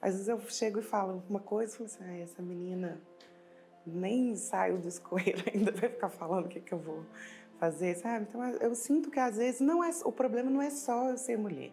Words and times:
Às 0.00 0.12
vezes 0.14 0.28
eu 0.28 0.40
chego 0.48 0.78
e 0.78 0.82
falo 0.82 1.22
uma 1.28 1.40
coisa 1.40 1.74
e 1.74 1.76
falo 1.76 1.86
assim, 1.86 2.04
ah, 2.04 2.18
essa 2.18 2.42
menina 2.42 3.00
nem 3.84 4.36
saiu 4.36 4.78
do 4.78 4.88
escoeiro 4.88 5.42
ainda, 5.52 5.72
vai 5.72 5.88
ficar 5.88 6.08
falando 6.08 6.46
o 6.46 6.48
que, 6.48 6.60
que 6.60 6.72
eu 6.72 6.78
vou 6.78 7.04
fazer, 7.58 7.96
sabe? 7.96 8.26
Então 8.28 8.44
eu 8.44 8.74
sinto 8.74 9.10
que 9.10 9.18
às 9.18 9.36
vezes 9.36 9.60
não 9.60 9.82
é, 9.82 9.90
o 10.04 10.12
problema 10.12 10.50
não 10.50 10.62
é 10.62 10.70
só 10.70 11.10
eu 11.10 11.16
ser 11.16 11.36
mulher, 11.36 11.72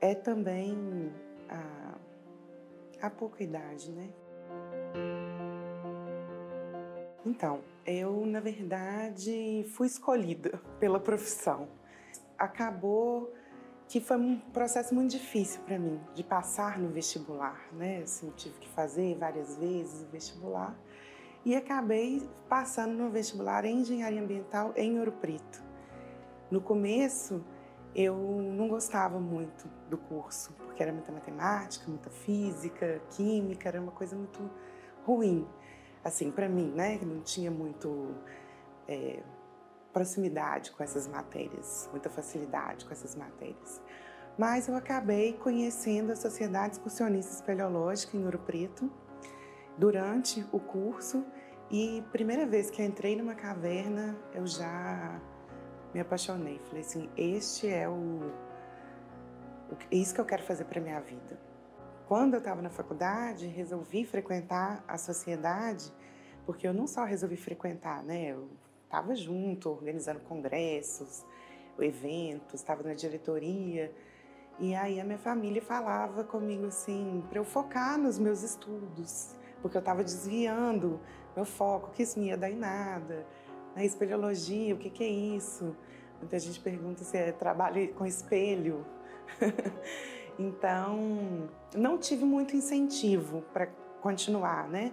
é 0.00 0.14
também 0.14 1.12
a, 1.48 3.06
a 3.06 3.10
pouca 3.10 3.42
idade, 3.42 3.90
né? 3.92 4.10
Então, 7.24 7.60
eu 7.86 8.26
na 8.26 8.40
verdade 8.40 9.64
fui 9.74 9.86
escolhida 9.86 10.60
pela 10.80 10.98
profissão. 10.98 11.68
Acabou 12.36 13.32
que 13.88 14.00
foi 14.00 14.16
um 14.16 14.38
processo 14.38 14.94
muito 14.94 15.10
difícil 15.10 15.60
para 15.62 15.78
mim 15.78 16.00
de 16.14 16.24
passar 16.24 16.78
no 16.78 16.88
vestibular, 16.88 17.60
né? 17.72 18.02
Assim, 18.02 18.30
tive 18.36 18.58
que 18.58 18.68
fazer 18.68 19.16
várias 19.16 19.56
vezes 19.56 20.02
o 20.02 20.06
vestibular 20.06 20.74
e 21.44 21.54
acabei 21.56 22.22
passando 22.48 22.92
no 22.92 23.10
vestibular 23.10 23.64
em 23.64 23.80
engenharia 23.80 24.22
ambiental 24.22 24.72
em 24.76 24.98
Ouro 24.98 25.12
Preto. 25.12 25.62
No 26.50 26.60
começo, 26.60 27.44
eu 27.94 28.16
não 28.16 28.68
gostava 28.68 29.18
muito 29.18 29.68
do 29.90 29.98
curso, 29.98 30.52
porque 30.54 30.82
era 30.82 30.92
muita 30.92 31.12
matemática, 31.12 31.84
muita 31.88 32.10
física, 32.10 33.02
química, 33.10 33.68
era 33.68 33.80
uma 33.80 33.92
coisa 33.92 34.16
muito 34.16 34.50
ruim, 35.04 35.46
assim, 36.02 36.30
para 36.30 36.48
mim, 36.48 36.70
né? 36.70 36.98
Não 37.02 37.20
tinha 37.20 37.50
muito 37.50 38.14
é, 38.88 39.22
proximidade 39.92 40.70
com 40.72 40.82
essas 40.82 41.06
matérias, 41.06 41.88
muita 41.90 42.08
facilidade 42.08 42.84
com 42.84 42.92
essas 42.92 43.14
matérias. 43.14 43.80
Mas 44.38 44.68
eu 44.68 44.74
acabei 44.74 45.34
conhecendo 45.34 46.12
a 46.12 46.16
Sociedade 46.16 46.74
Excursionista 46.74 47.34
Espeleológica 47.34 48.16
em 48.16 48.24
Ouro 48.24 48.38
Preto 48.38 48.90
durante 49.76 50.46
o 50.52 50.58
curso 50.58 51.24
e 51.70 52.02
primeira 52.12 52.46
vez 52.46 52.70
que 52.70 52.82
entrei 52.82 53.16
numa 53.16 53.34
caverna, 53.34 54.16
eu 54.32 54.46
já 54.46 55.20
me 55.92 56.00
apaixonei. 56.00 56.58
Falei 56.66 56.80
assim, 56.82 57.10
este 57.16 57.68
é 57.68 57.88
o, 57.88 57.92
o 57.92 59.76
isso 59.90 60.14
que 60.14 60.20
eu 60.20 60.24
quero 60.24 60.42
fazer 60.42 60.64
para 60.64 60.80
minha 60.80 61.00
vida. 61.00 61.38
Quando 62.06 62.34
eu 62.34 62.38
estava 62.38 62.60
na 62.60 62.70
faculdade, 62.70 63.46
resolvi 63.46 64.04
frequentar 64.04 64.84
a 64.86 64.98
sociedade, 64.98 65.92
porque 66.44 66.66
eu 66.66 66.74
não 66.74 66.86
só 66.86 67.04
resolvi 67.04 67.36
frequentar, 67.36 68.02
né? 68.02 68.32
Eu 68.32 68.50
estava 68.92 69.14
junto, 69.14 69.70
organizando 69.70 70.20
congressos, 70.20 71.24
eventos, 71.78 72.60
estava 72.60 72.82
na 72.82 72.92
diretoria. 72.92 73.90
E 74.60 74.74
aí 74.74 75.00
a 75.00 75.04
minha 75.04 75.16
família 75.16 75.62
falava 75.62 76.22
comigo 76.22 76.66
assim, 76.66 77.24
para 77.30 77.38
eu 77.38 77.44
focar 77.44 77.96
nos 77.96 78.18
meus 78.18 78.42
estudos, 78.42 79.34
porque 79.62 79.78
eu 79.78 79.80
estava 79.80 80.04
desviando 80.04 81.00
meu 81.34 81.46
foco, 81.46 81.90
que 81.92 82.02
isso 82.02 82.18
não 82.18 82.26
ia 82.26 82.36
dar 82.36 82.50
em 82.50 82.56
nada. 82.56 83.26
Na 83.74 83.80
né? 83.80 83.86
espeleologia, 83.86 84.74
o 84.74 84.78
que, 84.78 84.90
que 84.90 85.02
é 85.02 85.08
isso? 85.08 85.74
Muita 86.20 86.38
gente 86.38 86.60
pergunta 86.60 87.02
se 87.02 87.16
é 87.16 87.32
trabalho 87.32 87.94
com 87.94 88.04
espelho. 88.04 88.84
então, 90.38 91.48
não 91.74 91.96
tive 91.96 92.26
muito 92.26 92.54
incentivo 92.54 93.40
para 93.54 93.68
continuar, 94.02 94.68
né? 94.68 94.92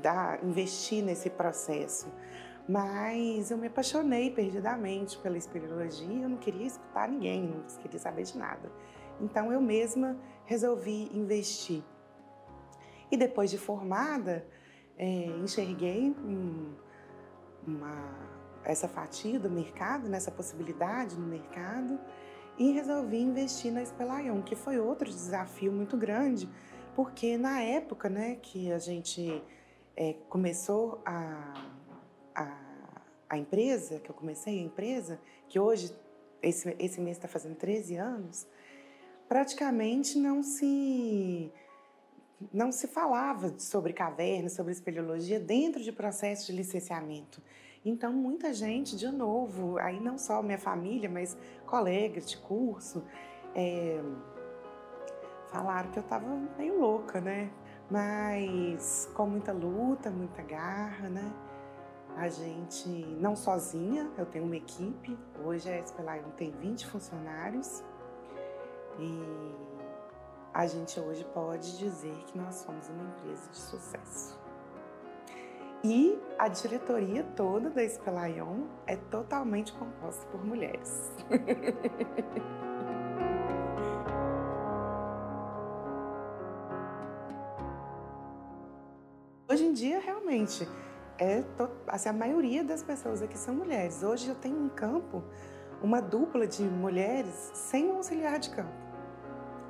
Dar, 0.00 0.42
investir 0.44 1.04
nesse 1.04 1.28
processo. 1.30 2.10
Mas 2.68 3.50
eu 3.50 3.58
me 3.58 3.66
apaixonei 3.66 4.30
perdidamente 4.30 5.18
pela 5.18 5.36
espeleologia, 5.36 6.22
eu 6.22 6.28
não 6.28 6.36
queria 6.36 6.66
escutar 6.66 7.08
ninguém, 7.08 7.42
não 7.42 7.62
queria 7.80 7.98
saber 7.98 8.22
de 8.22 8.38
nada. 8.38 8.70
Então 9.20 9.52
eu 9.52 9.60
mesma 9.60 10.16
resolvi 10.44 11.10
investir. 11.12 11.82
E 13.10 13.16
depois 13.16 13.50
de 13.50 13.58
formada, 13.58 14.46
é, 14.96 15.06
enxerguei 15.42 16.14
um, 16.24 16.72
uma, 17.66 18.14
essa 18.64 18.88
fatia 18.88 19.38
do 19.38 19.50
mercado, 19.50 20.08
nessa 20.08 20.30
possibilidade 20.30 21.18
no 21.18 21.26
mercado, 21.26 21.98
e 22.58 22.72
resolvi 22.72 23.20
investir 23.20 23.72
na 23.72 23.82
Espelaion, 23.82 24.42
que 24.42 24.54
foi 24.54 24.78
outro 24.78 25.08
desafio 25.08 25.72
muito 25.72 25.96
grande, 25.96 26.48
porque 26.94 27.36
na 27.36 27.60
época 27.60 28.08
né, 28.08 28.36
que 28.36 28.70
a 28.70 28.78
gente 28.78 29.42
é, 29.96 30.14
começou 30.28 31.00
a, 31.04 31.54
a, 32.34 32.56
a, 33.28 33.38
empresa, 33.38 34.00
que 34.00 34.10
eu 34.10 34.14
comecei 34.14 34.58
a 34.58 34.62
empresa, 34.62 35.20
que 35.48 35.58
hoje, 35.58 35.94
esse, 36.42 36.74
esse 36.78 37.00
mês 37.00 37.16
está 37.16 37.28
fazendo 37.28 37.56
13 37.56 37.96
anos, 37.96 38.46
praticamente 39.28 40.18
não 40.18 40.42
se 40.42 41.52
não 42.52 42.72
se 42.72 42.88
falava 42.88 43.54
sobre 43.56 43.92
cavernas, 43.92 44.54
sobre 44.54 44.72
espeleologia 44.72 45.38
dentro 45.38 45.80
de 45.80 45.92
processo 45.92 46.46
de 46.46 46.52
licenciamento. 46.52 47.40
Então, 47.84 48.12
muita 48.12 48.52
gente, 48.52 48.96
de 48.96 49.08
novo, 49.08 49.78
aí 49.78 50.00
não 50.00 50.18
só 50.18 50.42
minha 50.42 50.58
família, 50.58 51.08
mas 51.08 51.36
colegas 51.66 52.28
de 52.28 52.36
curso, 52.36 53.04
é, 53.54 54.00
falaram 55.52 55.90
que 55.90 55.98
eu 55.98 56.02
estava 56.02 56.26
meio 56.56 56.80
louca, 56.80 57.20
né? 57.20 57.50
Mas 57.92 59.06
com 59.12 59.26
muita 59.26 59.52
luta, 59.52 60.10
muita 60.10 60.42
garra, 60.42 61.10
né? 61.10 61.30
A 62.16 62.26
gente, 62.26 62.88
não 63.20 63.36
sozinha, 63.36 64.10
eu 64.16 64.24
tenho 64.24 64.46
uma 64.46 64.56
equipe, 64.56 65.18
hoje 65.44 65.68
a 65.68 65.78
Espelaion 65.78 66.30
tem 66.36 66.50
20 66.52 66.86
funcionários 66.86 67.84
e 68.98 69.22
a 70.54 70.66
gente 70.66 70.98
hoje 70.98 71.24
pode 71.34 71.78
dizer 71.78 72.16
que 72.26 72.38
nós 72.38 72.56
somos 72.56 72.88
uma 72.88 73.04
empresa 73.04 73.50
de 73.50 73.58
sucesso. 73.58 74.40
E 75.84 76.18
a 76.38 76.48
diretoria 76.48 77.24
toda 77.36 77.68
da 77.68 77.82
Espelaion 77.84 78.68
é 78.86 78.96
totalmente 78.96 79.72
composta 79.74 80.24
por 80.26 80.42
mulheres. 80.42 81.12
Hoje 89.52 89.66
em 89.66 89.74
dia, 89.74 90.00
realmente, 90.00 90.66
é 91.18 91.44
assim, 91.86 92.08
a 92.08 92.12
maioria 92.14 92.64
das 92.64 92.82
pessoas 92.82 93.20
aqui 93.20 93.36
são 93.36 93.54
mulheres. 93.54 94.02
Hoje 94.02 94.30
eu 94.30 94.34
tenho 94.34 94.64
em 94.64 94.70
campo 94.70 95.22
uma 95.82 96.00
dupla 96.00 96.46
de 96.46 96.62
mulheres 96.62 97.50
sem 97.52 97.90
um 97.90 97.96
auxiliar 97.96 98.38
de 98.38 98.48
campo. 98.48 98.72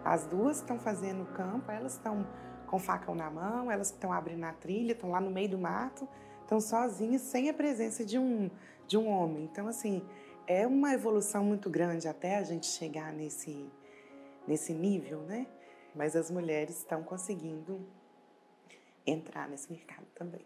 As 0.04 0.24
duas 0.24 0.58
estão 0.58 0.78
fazendo 0.78 1.26
campo, 1.32 1.68
elas 1.68 1.94
estão 1.94 2.24
com 2.64 2.78
facão 2.78 3.12
na 3.16 3.28
mão, 3.28 3.72
elas 3.72 3.88
estão 3.88 4.12
abrindo 4.12 4.44
a 4.44 4.52
trilha, 4.52 4.92
estão 4.92 5.10
lá 5.10 5.20
no 5.20 5.32
meio 5.32 5.48
do 5.48 5.58
mato, 5.58 6.08
estão 6.42 6.60
sozinhas, 6.60 7.22
sem 7.22 7.50
a 7.50 7.54
presença 7.54 8.04
de 8.04 8.16
um, 8.16 8.48
de 8.86 8.96
um 8.96 9.08
homem. 9.08 9.42
Então, 9.42 9.66
assim, 9.66 10.00
é 10.46 10.64
uma 10.64 10.92
evolução 10.92 11.44
muito 11.44 11.68
grande 11.68 12.06
até 12.06 12.38
a 12.38 12.44
gente 12.44 12.66
chegar 12.66 13.12
nesse, 13.12 13.68
nesse 14.46 14.72
nível, 14.72 15.22
né? 15.22 15.44
Mas 15.92 16.14
as 16.14 16.30
mulheres 16.30 16.78
estão 16.78 17.02
conseguindo 17.02 17.84
entrar 19.06 19.48
nesse 19.48 19.70
mercado 19.70 20.06
também. 20.14 20.44